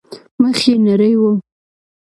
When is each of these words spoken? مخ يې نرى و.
مخ 0.41 0.59
يې 0.67 0.73
نرى 0.85 1.11
و. 1.19 1.23